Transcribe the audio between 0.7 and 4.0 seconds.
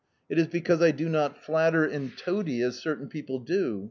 I do not flatter and toady as certain people do.